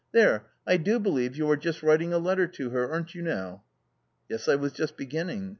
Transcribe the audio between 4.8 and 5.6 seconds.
beginning."